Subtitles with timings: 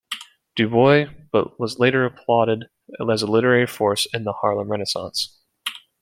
[0.55, 2.65] DuBois, but was later applauded
[3.07, 5.39] as a literary force in the Harlem Renaissance.